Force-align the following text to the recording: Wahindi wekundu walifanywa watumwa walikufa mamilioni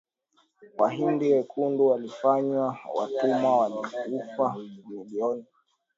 Wahindi 0.79 1.25
wekundu 1.33 1.87
walifanywa 1.87 2.77
watumwa 2.97 3.57
walikufa 3.59 4.55
mamilioni 4.83 5.45